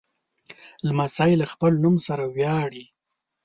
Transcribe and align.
لمسی 0.87 1.33
له 1.41 1.45
خپل 1.53 1.73
نوم 1.83 1.95
سره 2.07 2.23
ویاړي. 2.35 2.85